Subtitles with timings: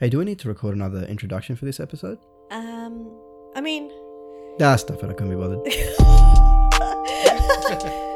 [0.00, 2.18] Hey, do we need to record another introduction for this episode?
[2.50, 3.10] Um,
[3.54, 3.90] I mean,
[4.58, 5.10] Ah, stuff it.
[5.10, 5.60] I couldn't be bothered.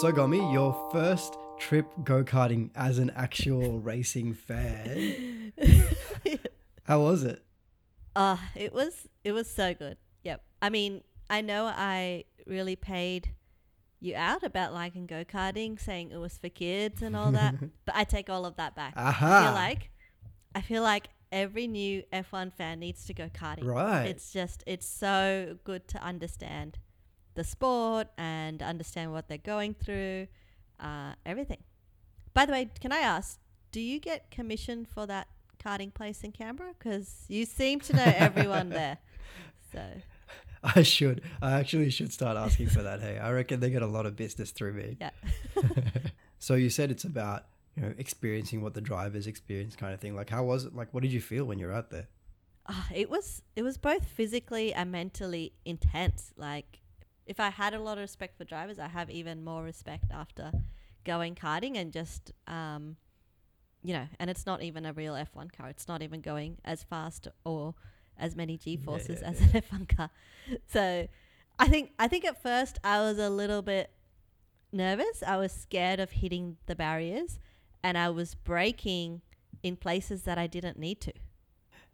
[0.00, 5.52] So, Gomi, your first trip go karting as an actual racing fan.
[6.84, 7.42] How was it?
[8.16, 9.98] uh, it was it was so good.
[10.24, 10.42] Yep.
[10.62, 13.30] I mean, I know I really paid
[14.00, 17.54] you out about liking go karting, saying it was for kids and all that,
[17.86, 18.94] but I take all of that back.
[18.96, 19.90] I feel like
[20.54, 23.64] I feel like every new F1 fan needs to go karting.
[23.64, 24.06] Right.
[24.06, 26.78] It's just it's so good to understand
[27.34, 30.26] the sport and understand what they're going through,
[30.80, 31.58] uh, everything.
[32.34, 33.38] By the way, can I ask,
[33.70, 35.28] do you get commission for that
[35.62, 36.74] karting place in Canberra?
[36.78, 38.98] Because you seem to know everyone there.
[39.72, 39.80] So
[40.76, 41.22] I should.
[41.40, 43.00] I actually should start asking for that.
[43.00, 44.96] Hey, I reckon they get a lot of business through me.
[45.00, 45.10] yeah,
[46.38, 47.44] So you said it's about
[47.76, 50.14] you know experiencing what the drivers experience, kind of thing.
[50.14, 50.74] Like, how was it?
[50.74, 52.08] Like, what did you feel when you're out there?
[52.66, 56.32] Ah, it was it was both physically and mentally intense.
[56.36, 56.80] Like
[57.26, 60.52] if I had a lot of respect for drivers, I have even more respect after
[61.04, 62.96] going karting and just um,
[63.82, 65.68] you know, and it's not even a real F1 car.
[65.68, 67.74] It's not even going as fast or
[68.20, 70.10] as many G forces yeah, as an F1 car.
[70.66, 71.06] So
[71.58, 73.90] I think I think at first I was a little bit
[74.72, 75.22] nervous.
[75.26, 77.38] I was scared of hitting the barriers
[77.84, 79.20] and I was braking
[79.62, 81.12] in places that I didn't need to.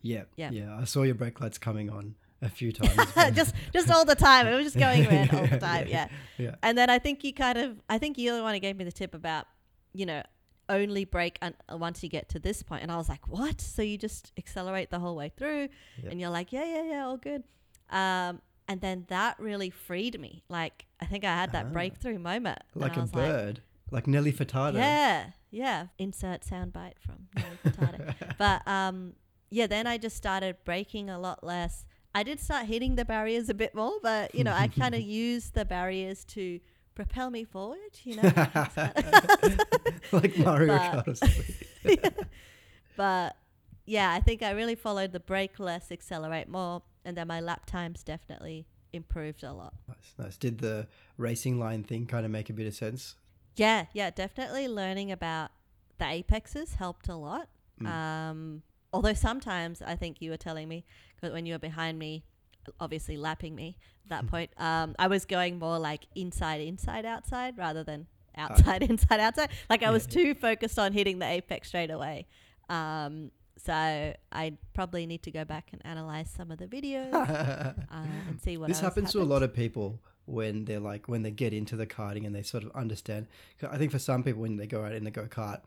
[0.02, 0.50] Yeah, Yeah.
[0.50, 0.78] yeah.
[0.80, 3.12] I saw your brake lights coming on a few times.
[3.34, 4.46] just just all the time.
[4.46, 5.88] It was just going red all the time.
[5.88, 6.08] Yeah.
[6.38, 6.54] yeah.
[6.62, 8.84] And then I think you kind of, I think you're the one who gave me
[8.84, 9.46] the tip about,
[9.92, 10.22] you know,
[10.68, 12.82] only break un- once you get to this point.
[12.82, 13.60] And I was like, what?
[13.60, 15.68] So you just accelerate the whole way through,
[16.02, 16.10] Yep.
[16.12, 17.44] and you're like, yeah, yeah, yeah, all good.
[17.90, 20.42] Um, and then that really freed me.
[20.48, 21.72] Like I think I had that Ah.
[21.72, 22.58] breakthrough moment.
[22.74, 24.74] Like a bird, like, Nelly Furtado.
[24.74, 25.86] yeah, yeah.
[25.98, 28.14] Insert soundbite from Nelly Furtado.
[28.38, 29.12] but um,
[29.50, 31.84] yeah, then I just started breaking a lot less.
[32.12, 35.00] I did start hitting the barriers a bit more, but you know, I kind of
[35.26, 36.58] used the barriers to
[36.96, 37.78] propel me forward.
[38.02, 38.22] You know,
[40.12, 41.22] like Mario But- Kart
[41.86, 42.24] or
[42.96, 43.36] but
[43.84, 47.66] yeah, I think I really followed the brake less, accelerate more, and then my lap
[47.66, 49.74] times definitely improved a lot.
[49.86, 50.36] Nice, nice.
[50.36, 53.14] Did the racing line thing kind of make a bit of sense?
[53.54, 55.50] Yeah, yeah, definitely learning about
[55.98, 57.48] the apexes helped a lot.
[57.80, 57.86] Mm.
[57.88, 60.84] Um, although sometimes I think you were telling me
[61.20, 62.24] 'cause when you were behind me,
[62.80, 67.58] obviously lapping me at that point, um, I was going more like inside, inside, outside
[67.58, 68.06] rather than
[68.36, 69.50] outside, inside, outside.
[69.68, 72.26] Like I Yeah, was too focused on hitting the apex straight away.
[72.68, 73.30] Um,
[73.64, 78.40] so I probably need to go back and analyze some of the videos uh, and
[78.40, 81.52] see what this happens to a lot of people when they're like when they get
[81.52, 83.26] into the karting and they sort of understand.
[83.70, 85.60] i think for some people when they go out in the go-kart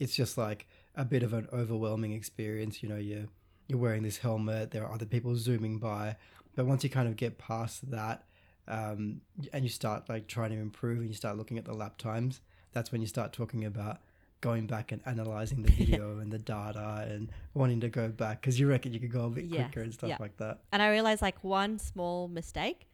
[0.00, 3.26] it's just like a bit of an overwhelming experience you know you're
[3.68, 6.16] you're wearing this helmet there are other people zooming by
[6.56, 8.24] but once you kind of get past that
[8.68, 9.20] um,
[9.52, 12.40] and you start like trying to improve and you start looking at the lap times
[12.72, 13.98] that's when you start talking about
[14.40, 18.58] going back and analyzing the video and the data and wanting to go back because
[18.60, 20.16] you reckon you could go a bit Yes, quicker and stuff yeah.
[20.20, 22.86] like that And I realized like one small mistake,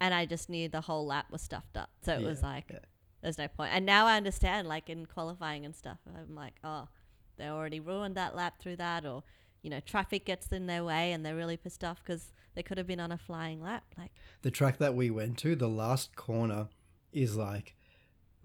[0.00, 1.90] and I just knew the whole lap was stuffed up.
[2.04, 2.78] So it Yeah, was like, yeah.
[3.20, 3.70] there's no point.
[3.72, 6.88] And now I understand, like in qualifying and stuff, I'm like, oh,
[7.36, 9.22] they already ruined that lap through that, or
[9.62, 12.78] you know, traffic gets in their way, and they're really pissed off because they could
[12.78, 13.84] have been on a flying lap.
[13.96, 14.12] Like,
[14.42, 16.68] the track that we went to, the last corner
[17.12, 17.74] is like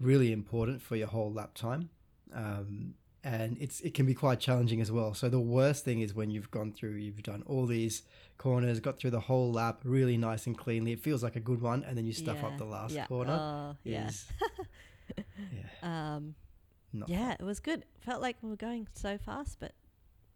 [0.00, 1.90] really important for your whole lap time.
[2.32, 5.12] Um, and it's it can be quite challenging as well.
[5.12, 8.02] So the worst thing is when you've gone through, you've done all these
[8.38, 10.92] corners, got through the whole lap really nice and cleanly.
[10.92, 13.32] It feels like a good one, and then you stuff up the last yeah, corner.
[13.32, 14.10] Oh, yeah.
[15.52, 16.34] Yeah, Um,
[16.92, 17.84] not yeah, it was good.
[18.00, 19.72] Felt like we were going so fast, but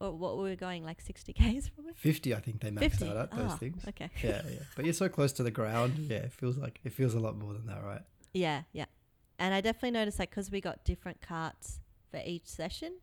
[0.02, 1.92] or what we were going like 60 k's probably.
[1.94, 2.34] fifty.
[2.34, 3.08] I think they maxed 50.
[3.10, 3.82] out at those Ah, things.
[3.88, 4.10] Okay.
[4.22, 4.58] Yeah, yeah.
[4.76, 5.94] But you're so close to the ground.
[5.98, 8.02] Yeah, it feels like it feels a lot more than that, right?
[8.34, 8.86] Yeah, yeah.
[9.38, 12.94] And I definitely noticed like because we got different carts for each session,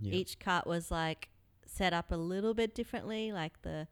[0.00, 0.12] Yeah.
[0.14, 1.28] each cart was like
[1.66, 3.32] set up a little bit differently.
[3.32, 3.86] Like the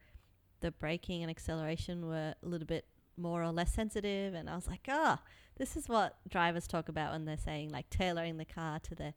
[0.61, 2.85] the braking and acceleration were a little bit
[3.17, 5.19] more or less sensitive, and I was like, oh
[5.57, 9.13] this is what drivers talk about when they're saying like tailoring the car to their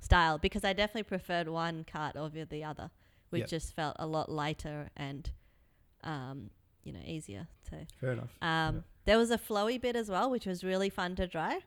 [0.00, 0.38] style.
[0.38, 2.90] Because I definitely preferred one cart over the other,
[3.30, 3.48] which Yep.
[3.48, 5.30] just felt a lot lighter and
[6.04, 6.50] um,
[6.84, 7.46] you know easier.
[7.70, 8.30] So Fair enough.
[8.42, 11.62] um, There was a flowy bit as well, which was really fun to drive.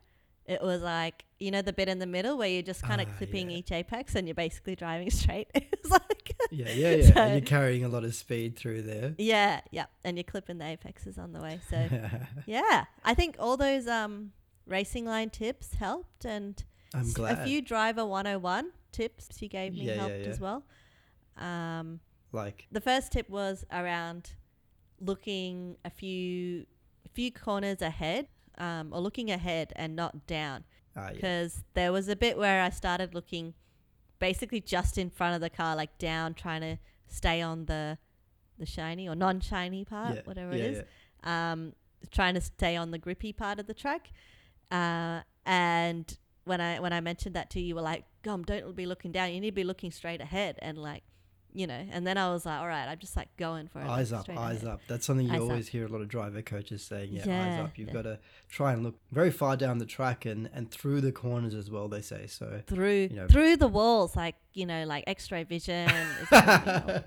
[0.46, 3.08] It was like you know the bit in the middle where you're just kind of
[3.10, 3.58] Ah, clipping yeah.
[3.58, 5.48] each apex and you're basically driving straight.
[5.56, 7.14] it was like Yeah, yeah, yeah.
[7.14, 9.16] So- and you're carrying a lot of speed through there.
[9.18, 11.60] yeah, yeah, and you're clipping the apexes on the way.
[11.70, 11.88] So
[12.46, 14.32] yeah, I think all those um
[14.68, 16.62] racing line tips helped, and
[16.94, 17.40] I'm glad.
[17.40, 20.28] a few driver 101 tips you gave me Yeah, yeah, helped yeah.
[20.28, 20.64] as well.
[21.38, 22.00] Um,
[22.32, 24.32] like, the first tip was around
[25.00, 26.66] looking a few
[27.06, 30.64] a few corners ahead, um, or looking ahead and not down,
[30.96, 31.14] ah, yeah.
[31.14, 33.54] because there was a bit where I started looking
[34.20, 37.98] basically just in front of the car, like down, trying to stay on the
[38.60, 40.84] the shiny or non-shiny part, yeah, whatever yeah, it is
[41.24, 41.74] um,
[42.12, 44.12] trying to stay on the grippy part of the track.
[44.72, 48.76] Uh, and when I when I mentioned that to you, you were like, "Gom, don't
[48.76, 49.32] be looking down.
[49.32, 51.04] You need to be looking straight ahead." And like,
[51.54, 51.86] you know.
[51.92, 54.30] And then I was like, "All right, I'm just like going for it." Eyes like,
[54.30, 54.68] up, eyes ahead.
[54.68, 54.82] up.
[54.88, 57.14] That's something you Eyes always hear a lot of driver coaches saying.
[57.14, 57.78] Yeah, eyes up.
[57.78, 57.94] You've yeah.
[57.94, 58.20] got to
[58.50, 61.88] try and look very far down the track and, and through the corners as well.
[61.88, 62.62] They say so.
[62.68, 65.90] through you know- through the walls, like you know, like X-ray vision.
[65.90, 67.04] is like, you know,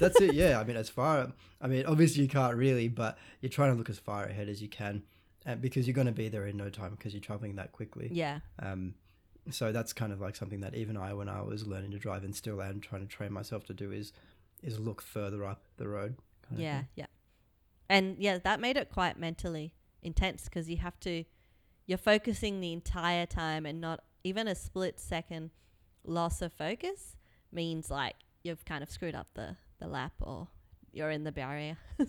[0.00, 0.34] That's it.
[0.34, 0.60] Yeah.
[0.60, 1.32] I mean, as far.
[1.60, 4.60] I mean, obviously you can't really, but you're trying to look as far ahead as
[4.60, 5.02] you can,
[5.46, 8.08] and because you're going to be there in no time because you're traveling that quickly.
[8.12, 8.94] yeah, Um,
[9.50, 12.24] so that's kind of like something that even I, when I was learning to drive
[12.24, 14.12] and still am trying to train myself to do, is
[14.62, 16.16] is look further up the road.
[16.56, 17.06] yeah, yeah.
[17.88, 21.24] And yeah, that made it quite mentally intense because you have to,
[21.86, 25.50] you're focusing the entire time and not even a split second
[26.02, 27.16] loss of focus
[27.52, 30.48] means like you've kind of screwed up the, the lap or
[30.92, 31.76] you're in the barrier.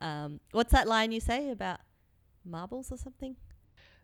[0.00, 1.80] um, what's that line you say about
[2.44, 3.36] marbles or something?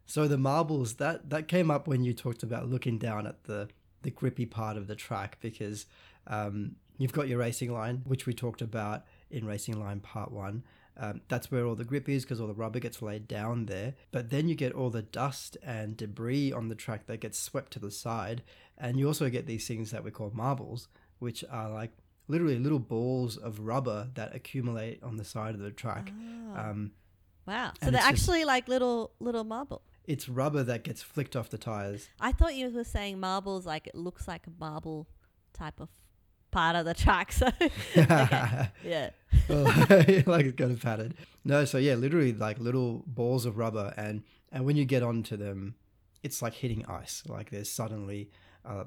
[0.04, 3.68] So the marbles that that came up when you talked about looking down at the
[4.02, 5.86] the grippy part of the track because
[6.28, 10.62] um, you've got your racing line, which we talked about in racing line part one.
[10.98, 13.94] Um, that's where all the grip is because all the rubber gets laid down there.
[14.12, 17.72] But then you get all the dust and debris on the track that gets swept
[17.72, 18.42] to the side,
[18.78, 20.88] and you also get these things that we call marbles,
[21.18, 21.90] which are like
[22.28, 26.12] literally little balls of rubber that accumulate on the side of the track.
[26.12, 26.92] Oh, Um,
[27.46, 27.72] wow.
[27.80, 29.82] So and they're it's just- actually like little little marble.
[30.06, 32.08] it's rubber that gets flicked off the tires.
[32.20, 35.06] I thought you were saying marbles like it looks like a marble
[35.52, 35.88] type of
[36.50, 37.32] part of the track.
[37.40, 37.48] So
[37.94, 39.10] yeah.
[39.50, 39.86] Oh,
[40.26, 41.14] like it's got a pattern.
[41.44, 44.22] No, so yeah, literally like little balls of rubber, and
[44.52, 45.74] and when you get onto them,
[46.22, 47.22] it's like hitting ice.
[47.26, 48.30] Like there's suddenly
[48.66, 48.84] uh,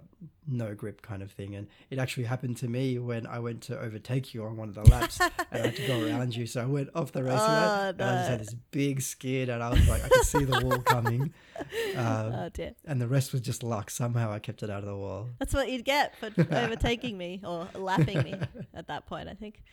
[0.48, 3.80] no grip kind of thing, and it actually happened to me when I went to
[3.80, 6.46] overtake you on one of the laps, and I had to go around you.
[6.46, 9.50] So I went off the racing Oh, line, and I just had this big skid,
[9.50, 11.34] and I was like, I could see the wall coming,
[11.96, 12.74] um, oh dear.
[12.86, 13.90] and the rest was just luck.
[13.90, 15.30] Somehow I kept it out of the wall.
[15.40, 18.36] That's what you'd get for overtaking me or lapping me
[18.74, 19.64] at that point, I think.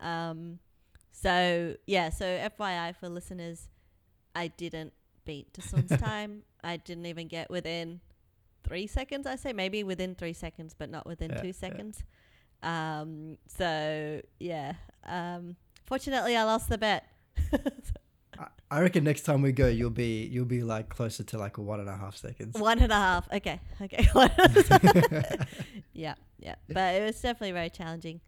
[0.00, 0.60] Um,
[1.10, 3.68] so, yeah, so FYI for listeners,
[4.36, 4.92] I didn't
[5.24, 6.42] beat Dasun's time.
[6.62, 8.00] I didn't even get within
[8.68, 9.52] three seconds, I say.
[9.52, 11.52] Maybe within three seconds, but not within Yeah, two yeah.
[11.52, 12.04] seconds.
[12.62, 14.74] Um, so, yeah.
[15.04, 15.56] Um,
[15.86, 17.04] fortunately, I lost the bet.
[18.70, 21.62] I- reckon next time we go, you'll be you'll be like closer to like a
[21.62, 22.58] one and a half seconds.
[22.58, 23.26] One and a half.
[23.32, 23.60] Okay.
[23.80, 24.06] Okay.
[25.92, 26.14] yeah.
[26.38, 26.54] Yeah.
[26.68, 28.20] But it was definitely very challenging.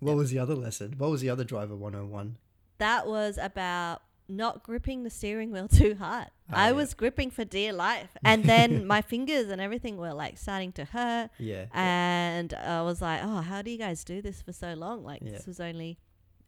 [0.00, 0.94] What was the other lesson?
[0.98, 2.38] What was the other driver 101?
[2.78, 6.28] that was about not gripping the steering wheel too hard.
[6.50, 6.72] Ah, I yeah.
[6.72, 8.10] was gripping for dear life.
[8.24, 11.30] And then my fingers and everything were like starting to hurt.
[11.38, 11.66] Yeah.
[11.72, 15.02] And I was like, oh, how do you guys do this for so long?
[15.04, 15.32] Like, Yeah.
[15.32, 15.98] this was only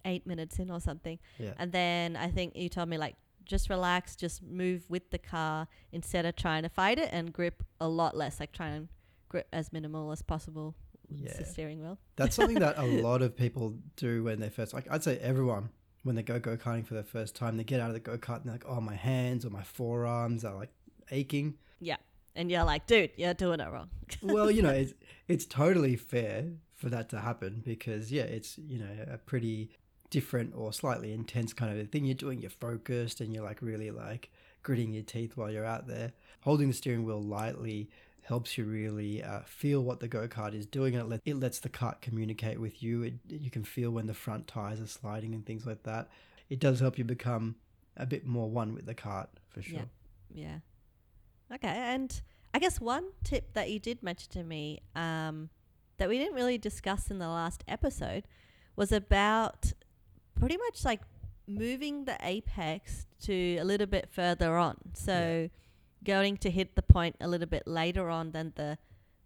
[0.05, 1.19] eight minutes in or something.
[1.39, 1.53] Yeah.
[1.59, 5.67] And then I think you told me, like, just relax, just move with the car
[5.93, 8.89] instead of trying to fight it and grip a lot less, like try and
[9.29, 10.77] grip as minimal as possible
[11.09, 11.37] with Yeah.
[11.37, 11.99] the steering wheel.
[12.17, 15.71] That's something that a lot of people do when they first like I'd say everyone
[16.03, 18.17] when they go go karting for the first time, they get out of the go
[18.17, 20.71] kart and they're like, Oh my hands or my forearms are like
[21.11, 21.55] aching.
[21.81, 21.97] Yeah.
[22.35, 23.91] And you're like, dude, you're doing it wrong.
[24.23, 24.95] well, you know, it's
[25.29, 29.71] it's totally fair for that to happen because yeah, it's you know a pretty
[30.11, 32.41] different or slightly intense kind of a thing you're doing.
[32.41, 34.31] You're focused and you're like really like
[34.63, 36.13] gritting your teeth while you're out there.
[36.41, 37.91] Holding the steering wheel lightly
[38.23, 41.37] helps you really uh, feel what the go kart is doing, and it, let, it
[41.39, 43.03] lets the kart communicate with you.
[43.03, 46.09] It, you can feel when the front tires are sliding and things like that.
[46.49, 47.57] It does help you become
[47.97, 49.81] a bit more one with the kart for sure.
[50.35, 50.59] Yeah.
[51.51, 51.55] Yeah.
[51.55, 51.69] Okay.
[51.69, 52.21] And
[52.55, 55.51] I guess one tip that you did mention to me um,
[55.99, 58.25] that we didn't really discuss in the last episode
[58.77, 59.73] was about
[60.39, 61.01] pretty much like
[61.47, 64.77] moving the apex to a little bit further on.
[64.95, 65.51] So
[66.05, 68.79] going to hit the point a little bit later on than the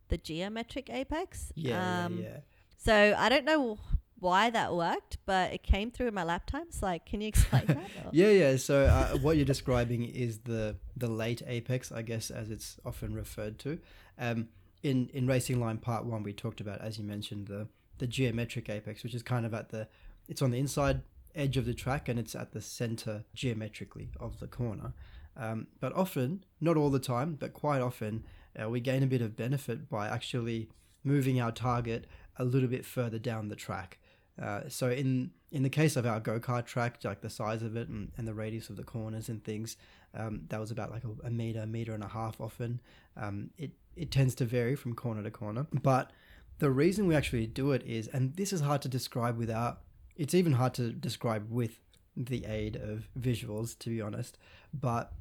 [0.08, 1.52] the geometric apex.
[1.54, 2.36] Yeah, Um, yeah, yeah.
[2.76, 3.78] So I don't know
[4.20, 6.82] why that worked, but it came through in my lap times.
[6.82, 7.90] Like, can you explain that?
[8.12, 8.56] Yeah, yeah.
[8.56, 13.14] So uh, what you're describing is the the late apex, I guess, as it's often
[13.14, 13.78] referred to.
[14.18, 14.48] Um,
[14.82, 18.68] in in Racing Line Part One, we talked about, as you mentioned, the the geometric
[18.68, 19.88] apex, which is kind of at the
[20.28, 21.02] it's on the inside
[21.34, 24.92] edge of the track and it's at the center geometrically of the corner.
[25.36, 28.24] Um, but often, not all the time, but quite often,
[28.60, 30.68] uh, we gain a bit of benefit by actually
[31.02, 33.98] moving our target a little bit further down the track.
[34.40, 37.76] Uh, so in in the case of our go kart track, like the size of
[37.76, 39.76] it and, and the radius of the corners and things,
[40.12, 42.40] um, that was about like a, a, meter, meter and a half.
[42.40, 42.80] Often,
[43.16, 45.66] um, it it tends to vary from corner to corner.
[45.72, 46.10] But
[46.58, 49.80] the reason we actually do it is, and this is hard to describe without.
[50.16, 51.78] It's even hard to describe with
[52.16, 54.38] the aid of visuals, to be honest.
[54.72, 55.12] But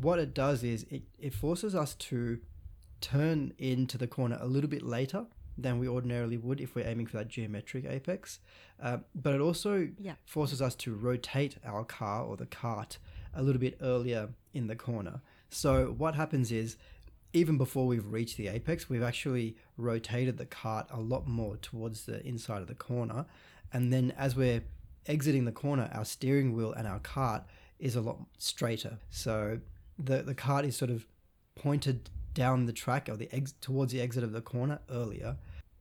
[0.00, 2.38] what it does is it, it forces us to
[3.00, 5.26] turn into the corner a little bit later
[5.58, 8.40] than we ordinarily would if we're aiming for that geometric apex.
[8.80, 10.16] Uh, but it also Yeah.
[10.24, 12.98] forces us to rotate our car or the cart
[13.32, 15.22] a little bit earlier in the corner.
[15.48, 16.76] So what happens is,
[17.32, 22.06] even before we've reached the apex, we've actually rotated the cart a lot more towards
[22.06, 23.26] the inside of the corner.
[23.72, 24.62] And then as we're
[25.06, 27.44] exiting the corner, our steering wheel and our cart
[27.78, 28.98] is a lot straighter.
[29.10, 29.60] So
[29.98, 31.06] the, the cart is sort of
[31.54, 35.36] pointed down the track or the ex- towards the exit of the corner earlier.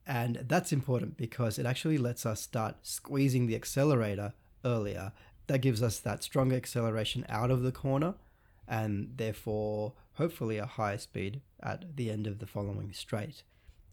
[0.07, 5.11] And that's important because it actually lets us start squeezing the accelerator earlier.
[5.47, 8.15] That gives us that stronger acceleration out of the corner
[8.67, 13.43] and therefore hopefully a higher speed at the end of the following straight.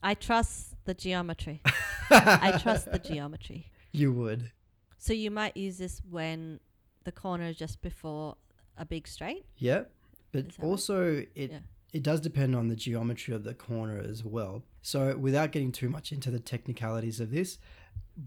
[0.02, 1.62] I trust the geometry.
[2.10, 3.70] I trust the geometry.
[3.92, 4.50] You would.
[4.98, 6.60] So you might use this when
[7.04, 8.36] the corner is just before
[8.76, 9.44] a big straight.
[9.56, 9.84] Yeah.
[10.32, 10.66] But that right?
[10.68, 11.60] also it Yeah.
[11.92, 14.64] it does depend on the geometry of the corner as well.
[14.80, 17.58] So without getting too much into the technicalities of this,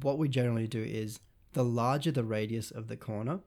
[0.01, 1.19] what we generally do is
[1.53, 3.39] the larger the radius of the corner,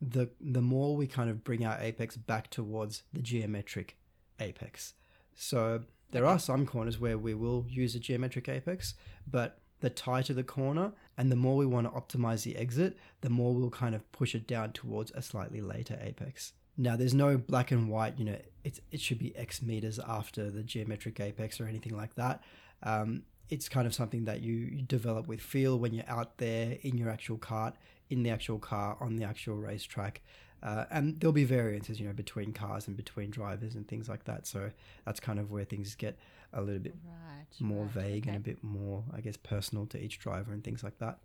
[0.00, 3.96] the the more we kind of bring our apex back towards the geometric
[4.38, 4.94] apex.
[5.34, 8.94] So there are some corners where we will use a geometric apex,
[9.26, 13.30] but the tighter the corner and the more we want to optimize the exit, the
[13.30, 16.52] more we'll kind of push it down towards a slightly later apex.
[16.80, 20.50] Now, there's no black and white, you know, it's, it should be X meters after
[20.50, 22.42] the geometric apex or anything like that.
[22.82, 26.78] Um, it's kind of something that you, you develop with feel when you're out there
[26.80, 27.74] in your actual cart,
[28.08, 30.22] in the actual car, on the actual racetrack.
[30.62, 34.24] Uh, and there'll be variances, you know, between cars and between drivers and things like
[34.24, 34.46] that.
[34.46, 34.70] So
[35.04, 36.18] that's kind of where things get
[36.54, 37.46] a little bit Right.
[37.60, 40.82] more right, vague and a bit more, I guess, personal to each driver and things
[40.82, 41.18] like that.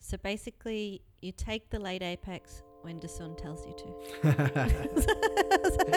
[0.00, 4.22] So basically, you take the late apex when the sun tells you to.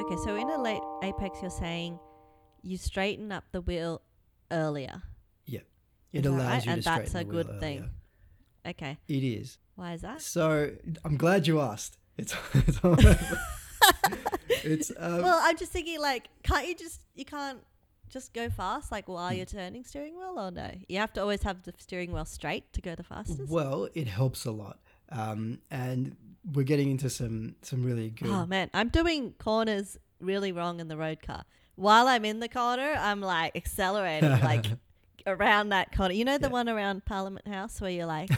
[0.00, 1.98] Okay, so in a late apex, you're saying
[2.62, 4.00] you straighten up the wheel
[4.50, 5.02] earlier.
[5.46, 5.64] it
[6.12, 6.64] Is that allows right?
[6.64, 7.78] you And to that's straighten a the wheel good thing.
[7.78, 7.90] earlier.
[8.68, 9.58] Okay, It is.
[9.74, 10.20] why is that?
[10.22, 10.70] So
[11.04, 11.98] I'm glad you asked.
[12.18, 12.78] It's it's
[14.64, 17.58] it's um, well, I'm just thinking, like, can't you just you can't
[18.10, 20.70] just go fast, like while you're turning steering wheel, or no?
[20.88, 23.50] You have to always have the steering wheel straight to go the fastest.
[23.50, 24.78] well, it helps a lot.
[25.10, 26.16] Um, and
[26.52, 28.28] we're getting into some some really good.
[28.30, 31.44] Oh man, I'm doing corners really wrong in the road car.
[31.76, 34.66] While I'm in the corner, I'm like accelerating, like
[35.26, 36.12] around that corner.
[36.14, 36.52] You know the Yeah.
[36.52, 38.30] one around Parliament House where you're like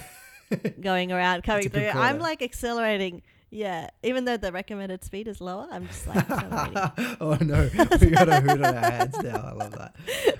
[0.80, 1.88] going around, coming through.
[1.88, 3.22] I'm like accelerating.
[3.52, 6.25] Yeah, even though the recommended speed is lower, I'm just like
[7.21, 7.69] oh no,
[8.00, 9.45] we got a hoot on our hands now.
[9.45, 9.97] I love that.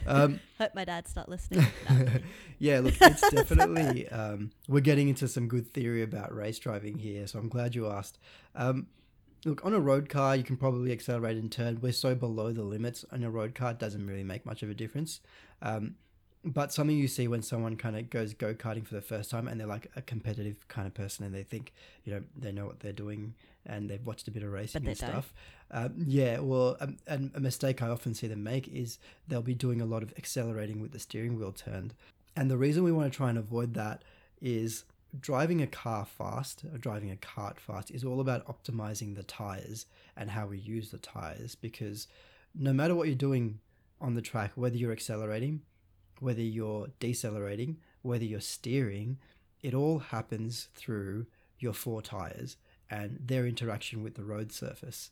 [0.07, 1.67] Um, Hope my dad's not listening.
[1.88, 2.07] No,
[2.61, 7.26] yeah, look, it's definitely um, we're getting into some good theory about race driving here.
[7.26, 8.19] So I'm glad you asked.
[8.55, 8.87] Um,
[9.45, 11.81] look, on a road car, you can probably accelerate and turn.
[11.81, 14.71] We're so below the limits on a road car; it doesn't really make much of
[14.71, 15.21] a difference.
[15.62, 15.97] Um,
[16.44, 19.47] but something you see when someone kind of goes go karting for the first time
[19.47, 21.73] and they're like a competitive kind of person and they think
[22.04, 23.35] you know they know what they're doing
[23.66, 25.35] and they've watched a bit of racing and stuff.
[25.70, 29.54] Um, yeah, well, um, and a mistake I often see them make is they'll be
[29.54, 31.94] doing a lot of accelerating with the steering wheel turned.
[32.37, 34.02] And the reason we want to try and avoid that
[34.40, 34.85] is
[35.18, 39.87] driving a car fast or driving a cart fast is all about optimizing the tires
[40.16, 42.06] and how we use the tires because
[42.54, 43.59] no matter what you're doing
[44.00, 45.61] on the track, whether you're accelerating,
[46.21, 49.19] whether you're decelerating, whether you're steering,
[49.62, 51.27] it all happens through
[51.59, 52.57] your four tires
[52.91, 55.11] and their interaction with the road surface.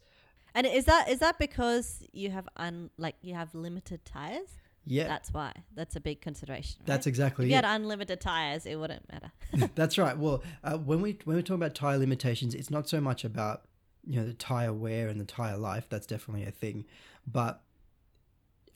[0.55, 4.49] And is that is that because you have un like you have limited tires?
[4.91, 5.53] Yeah, That's why.
[5.75, 6.79] That's a big consideration.
[6.81, 6.87] Right?
[6.87, 7.65] that's exactly if you it.
[7.65, 9.33] had unlimited tires, it wouldn't matter.
[9.75, 10.17] That's right.
[10.17, 13.65] Well, uh, when we when we talk about tire limitations, it's not so much about
[14.07, 15.87] you know the tire wear and the tire life.
[15.91, 16.87] That's definitely a thing,
[17.27, 17.63] but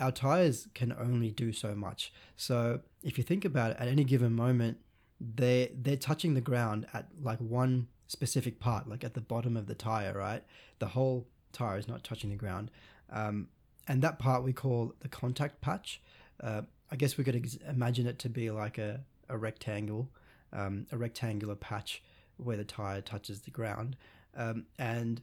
[0.03, 2.13] our tires can only do so much.
[2.37, 4.79] So if you think about it, at any given moment,
[5.21, 9.67] they they're touching the ground at like one specific part, like at the bottom of
[9.67, 10.43] the tire, right?
[10.81, 12.71] The whole tire is not touching the ground,
[13.11, 13.49] um,
[13.87, 16.03] and that part we call the contact patch.
[16.43, 20.11] Uh, I guess we could ex- imagine it to be like a a rectangle,
[20.53, 22.03] um, a rectangular patch
[22.37, 23.97] where the tire touches the ground,
[24.37, 25.23] um, and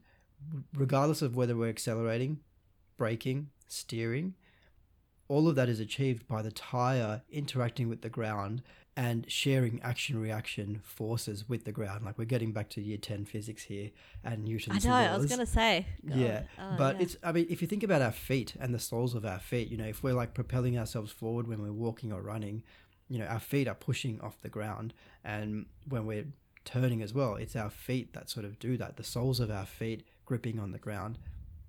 [0.73, 2.39] regardless of whether we're accelerating,
[2.97, 4.35] braking, steering,
[5.29, 8.61] all of that is achieved by the tire interacting with the ground
[8.97, 12.03] and sharing action reaction forces with the ground.
[12.03, 13.91] Like we're getting back to year 10 physics here
[14.25, 15.13] and Newton's I know.
[15.13, 15.85] I was going to say.
[16.05, 16.17] God.
[16.17, 17.01] Yeah, Oh, but yeah.
[17.03, 19.69] it's, I mean, if you think about our feet and the soles of our feet,
[19.69, 22.63] you know, if we're like propelling ourselves forward when we're walking or running,
[23.07, 24.93] you know, our feet are pushing off the ground.
[25.23, 26.25] And when we're
[26.65, 28.97] turning as well, it's our feet that sort of do that.
[28.97, 31.19] The soles of our feet gripping on the ground.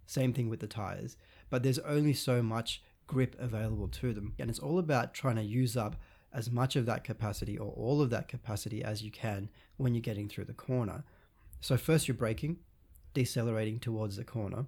[0.06, 1.16] Same thing with the tires.
[1.48, 4.34] But there's only so much grip available to them.
[4.38, 5.96] And it's all about trying to use up
[6.32, 9.48] as much of that capacity or all of that capacity as you can
[9.78, 11.02] when you're getting through the corner.
[11.60, 12.58] So, first you're braking,
[13.12, 14.66] decelerating towards the corner.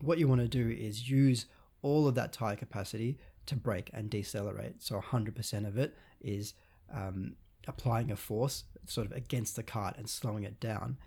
[0.00, 1.46] What you want to do is use
[1.80, 3.16] all of that tire capacity
[3.46, 4.82] to brake and decelerate.
[4.82, 6.54] So, 100% of it is
[6.92, 7.36] um,
[7.68, 10.98] applying a force sort of against the cart and slowing it down.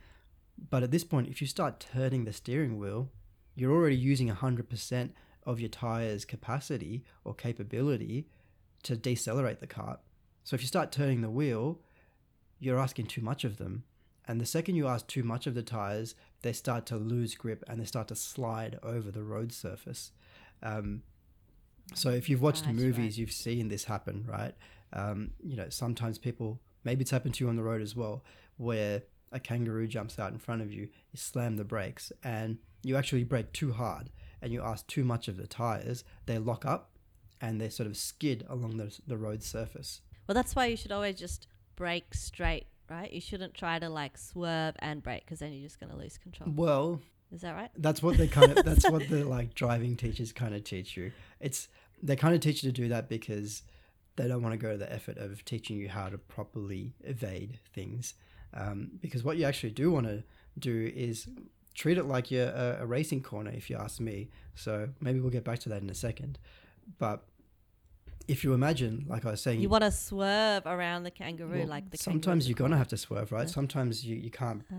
[0.70, 3.10] But at this point, if you start turning the steering wheel,
[3.56, 5.10] you're already using 100%
[5.46, 8.28] of your tire's capacity or capability
[8.84, 10.00] to decelerate the cart.
[10.44, 11.80] So if you start turning the wheel,
[12.60, 13.84] you're asking too much of them.
[14.28, 17.64] And the second you ask too much of the tires, they start to lose grip
[17.68, 20.12] and they start to slide over the road surface.
[20.64, 21.02] Um,
[21.94, 23.18] so if you've watched movies, right.
[23.18, 24.54] you've seen this happen, right?
[24.94, 28.24] Um, you know, sometimes people, maybe it's happened to you on the road as well,
[28.58, 32.98] where a kangaroo jumps out in front of you, you slam the brakes, and you
[32.98, 34.10] actually brake too hard,
[34.42, 36.92] and you ask too much of the tires, they lock up,
[37.40, 40.02] and they sort of skid along the, the road surface.
[40.28, 43.12] Well, that's why you should always just brake straight, right?
[43.12, 46.18] You shouldn't try to like swerve and brake because then you're just going to lose
[46.18, 46.52] control.
[46.56, 47.70] Well, Is that right?
[47.78, 51.12] that's what they kind of that's what the like driving teachers kind of teach you
[51.40, 51.68] it's
[52.04, 53.64] they kind of teach you to do that because
[54.18, 57.58] they don't want to go to the effort of teaching you how to properly evade
[57.74, 58.14] things
[58.54, 60.24] um, because what you actually do want to
[60.60, 61.30] do is
[61.74, 65.32] treat it like you're a, a racing corner if you ask me so maybe we'll
[65.32, 66.38] get back to that in a second
[66.98, 67.24] but
[68.28, 71.68] if you imagine like i was saying You want to swerve around the kangaroo well,
[71.68, 73.54] like the sometimes you're gonna have to swerve right Yeah.
[73.54, 74.76] sometimes you, you can't Ah.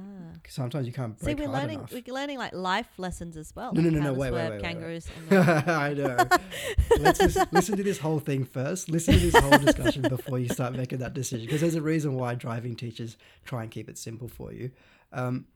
[0.48, 3.72] sometimes you can't Break See, we're learning enough we're learning like life lessons as well.
[3.74, 4.62] No, no, like no, no, to wait, wait, wait, wait, wait.
[4.62, 5.06] kangaroos.
[5.30, 6.16] I know.
[7.00, 8.88] Let's listen, listen to this whole thing first.
[8.88, 12.14] Listen to this whole discussion before you start making that decision, because there's a reason
[12.14, 14.70] why driving teachers try and keep it simple for you.
[15.12, 15.46] Um,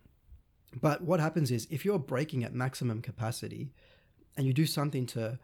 [0.74, 3.70] but what happens is if you're braking at maximum capacity,
[4.36, 5.38] and you do something to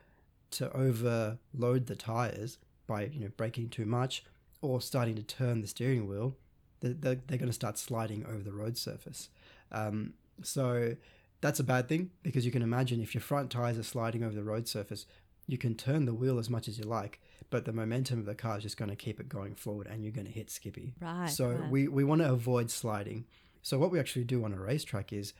[0.52, 4.24] to overload the tires by you know braking too much
[4.60, 6.36] or starting to turn the steering wheel,
[6.80, 9.28] they're, they're, they're going to start sliding over the road surface.
[9.72, 10.94] Um, so
[11.40, 14.34] that's a bad thing because you can imagine if your front tires are sliding over
[14.34, 15.06] the road surface,
[15.48, 18.36] you can turn the wheel as much as you like, but the momentum of the
[18.36, 20.94] car is just going to keep it going forward and you're going to hit Skippy.
[21.00, 21.28] Right.
[21.28, 21.70] so right.
[21.70, 23.24] we, we want to avoid sliding.
[23.62, 25.34] So what we actually do on a racetrack is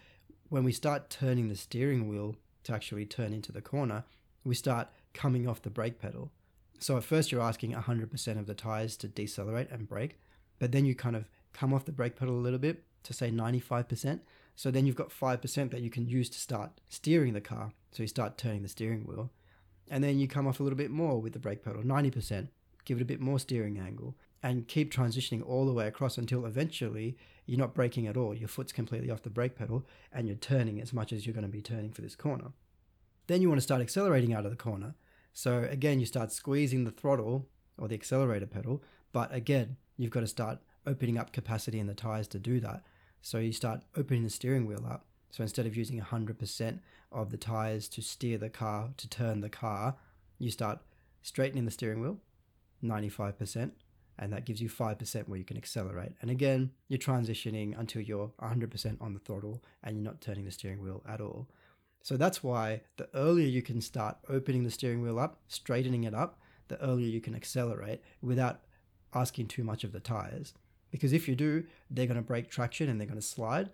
[0.49, 4.05] when we start turning the steering wheel to actually turn into the corner,
[4.45, 6.31] we start coming off the brake pedal.
[6.79, 10.19] So at first you're asking 100% of the tires to decelerate and brake,
[10.61, 13.31] but then you kind of come off the brake pedal a little bit to say
[13.31, 14.21] 95%.
[14.55, 17.73] So then you've got 5% that you can use to start steering the car.
[17.91, 19.31] So you start turning the steering wheel.
[19.91, 22.49] And then you come off a little bit more with the brake pedal, 90%.
[22.85, 26.45] Give it a bit more steering angle and keep transitioning all the way across until
[26.45, 28.35] eventually you're not braking at all.
[28.35, 31.43] Your foot's completely off the brake pedal and you're turning as much as you're going
[31.43, 32.53] to be turning for this corner.
[33.27, 34.95] Then you want to start accelerating out of the corner.
[35.33, 40.21] So again, you start squeezing the throttle or the accelerator pedal, but again, you've got
[40.21, 42.83] to start opening up capacity in the tires to do that.
[43.23, 45.07] So you start opening the steering wheel up.
[45.31, 49.49] So instead of using 100% of the tires to steer the car, to turn the
[49.49, 49.97] car,
[50.39, 50.81] you start
[51.23, 52.19] straightening the steering wheel,
[52.85, 53.71] 95%,
[54.23, 56.13] and that gives you 5% where you can accelerate.
[56.23, 60.53] And again, you're transitioning until you're 100% on the throttle and you're not turning the
[60.53, 61.49] steering wheel at all.
[62.05, 66.15] So that's why the earlier you can start opening the steering wheel up, straightening it
[66.15, 68.61] up, the earlier you can accelerate without
[69.13, 70.55] asking too much of the tires.
[70.93, 73.71] Because if you do, they're going to break traction and they're going to slide.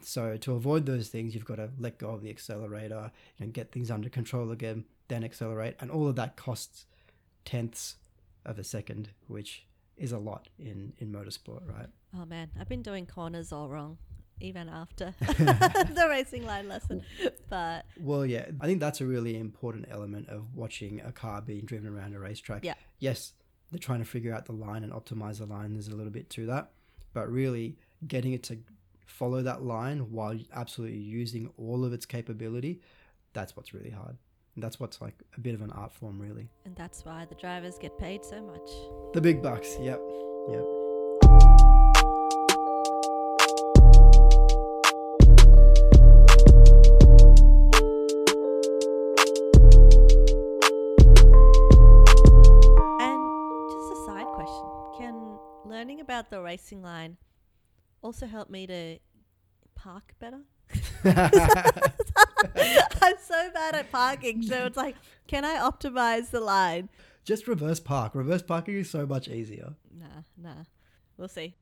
[0.00, 3.70] So to avoid those things, you've got to let go of the accelerator and get
[3.70, 6.86] things under control again, then accelerate, and all of that costs
[7.44, 7.96] tenths
[8.46, 9.66] of a second, which
[10.00, 11.86] is a lot in in motorsport, right?
[12.18, 13.98] Oh man, I've been doing corners all wrong,
[14.40, 17.02] even after the racing line lesson.
[17.48, 21.64] But Well, yeah, I think that's a really important element of watching a car being
[21.64, 22.64] driven around a racetrack.
[22.64, 22.74] Yeah.
[22.98, 23.34] Yes,
[23.70, 25.74] they're trying to figure out the line and optimize the line.
[25.74, 26.70] There's a little bit to that,
[27.12, 27.76] but really
[28.08, 28.58] getting it to
[29.06, 32.80] follow that line while absolutely using all of its capability,
[33.34, 34.16] that's what's really hard.
[34.56, 36.48] And that's what's like a bit of an art form, really.
[36.64, 38.68] And that's why the drivers get paid so much.
[39.14, 39.76] The big bucks.
[39.80, 40.00] Yep.
[40.48, 40.64] Yep.
[53.00, 53.22] And
[53.70, 54.66] just a side question
[54.98, 57.16] Can learning about the racing line
[58.02, 58.98] also help me to
[59.76, 60.40] park better?
[63.10, 64.42] I'm so bad at parking.
[64.42, 64.96] So it's like,
[65.26, 66.88] can I optimize the line?
[67.24, 68.14] Just reverse park.
[68.14, 69.74] Reverse parking is so much easier.
[69.98, 70.62] Nah, nah.
[71.16, 71.54] We'll see.